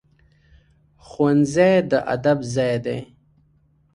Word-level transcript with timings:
ښوونځی 1.07 1.73
د 1.91 1.93
ادب 2.13 2.39
ځای 2.53 2.75
دی 2.85 2.99